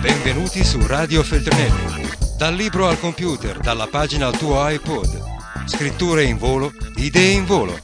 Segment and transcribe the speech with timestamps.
[0.00, 2.08] Benvenuti su Radio Feltrinelli.
[2.38, 5.66] Dal libro al computer, dalla pagina al tuo iPod.
[5.66, 7.78] Scritture in volo, idee in volo.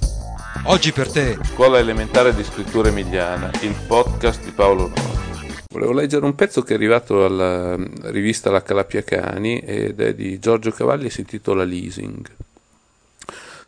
[0.64, 1.38] Oggi per te.
[1.42, 5.54] Scuola elementare di scrittura emiliana, il podcast di Paolo Nori.
[5.68, 7.76] Volevo leggere un pezzo che è arrivato alla
[8.10, 12.30] rivista La Calapia Cani ed è di Giorgio Cavalli e si intitola Leasing.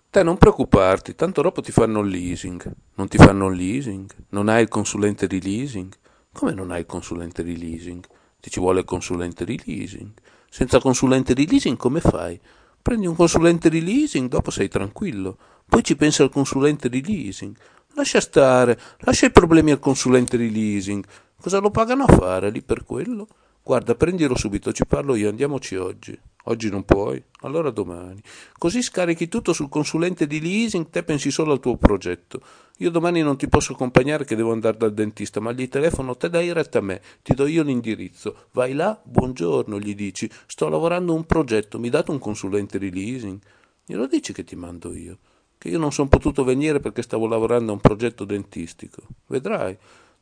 [0.09, 2.63] Te non preoccuparti, tanto dopo ti fanno il leasing.
[2.95, 4.11] Non ti fanno il leasing?
[4.31, 5.93] Non hai il consulente di leasing?
[6.33, 8.03] Come non hai il consulente di leasing?
[8.41, 10.11] Ti ci vuole il consulente di leasing.
[10.49, 12.41] Senza consulente di leasing come fai?
[12.81, 15.37] Prendi un consulente di leasing, dopo sei tranquillo.
[15.67, 17.57] Poi ci pensa al consulente di leasing.
[17.95, 21.05] Lascia stare, lascia i problemi al consulente di leasing.
[21.41, 23.27] Cosa lo pagano a fare lì per quello?
[23.63, 26.19] Guarda, prendilo subito, ci parlo io, andiamoci oggi.
[26.51, 27.23] Oggi non puoi?
[27.43, 28.21] Allora domani.
[28.57, 32.41] Così scarichi tutto sul consulente di leasing, te pensi solo al tuo progetto.
[32.79, 36.31] Io domani non ti posso accompagnare che devo andare dal dentista, ma gli telefono, te
[36.31, 38.47] dai retta a me, ti do io l'indirizzo.
[38.53, 43.39] Vai là, buongiorno, gli dici, sto lavorando un progetto, mi date un consulente di leasing?
[43.85, 45.19] Glielo dici che ti mando io,
[45.59, 49.03] che io non sono potuto venire perché stavo lavorando a un progetto dentistico.
[49.27, 49.77] Vedrai.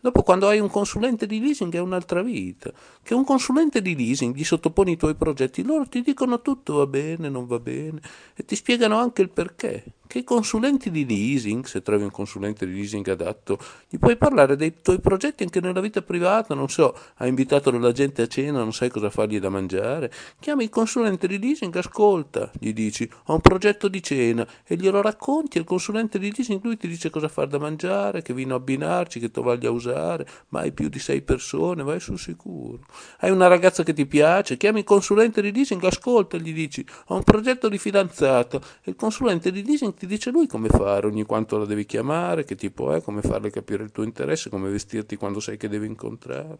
[0.06, 4.36] Dopo quando hai un consulente di leasing è un'altra vita, che un consulente di leasing
[4.36, 8.00] gli sottoponi i tuoi progetti, loro ti dicono tutto va bene, non va bene
[8.36, 12.66] e ti spiegano anche il perché che i consulenti di leasing, se trovi un consulente
[12.66, 16.96] di leasing adatto, gli puoi parlare dei tuoi progetti anche nella vita privata, non so,
[17.16, 21.26] hai invitato la gente a cena, non sai cosa fargli da mangiare, chiami il consulente
[21.26, 26.18] di leasing, ascolta, gli dici, ho un progetto di cena e glielo racconti, il consulente
[26.18, 30.26] di leasing lui ti dice cosa far da mangiare, che vino abbinarci, che tovaglia usare,
[30.48, 32.86] mai più di sei persone, vai sul sicuro.
[33.20, 37.16] Hai una ragazza che ti piace, chiami il consulente di leasing, ascolta, gli dici, ho
[37.16, 41.24] un progetto di fidanzato e il consulente di leasing ti dice lui come fare, ogni
[41.24, 45.16] quanto la devi chiamare, che tipo è, come farle capire il tuo interesse, come vestirti
[45.16, 46.58] quando sai che devi incontrarlo.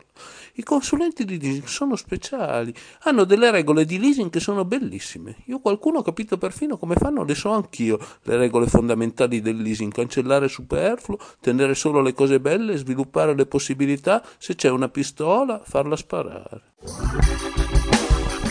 [0.54, 5.36] I consulenti di leasing sono speciali, hanno delle regole di leasing che sono bellissime.
[5.46, 9.92] Io qualcuno ho capito perfino come fanno, le so anch'io, le regole fondamentali del leasing,
[9.92, 15.96] cancellare superfluo, tenere solo le cose belle, sviluppare le possibilità, se c'è una pistola, farla
[15.96, 16.62] sparare.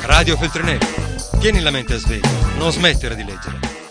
[0.06, 0.86] Radio Feltrinelli.
[1.40, 3.75] Tieni la mente a sveglia, non smettere di leggere.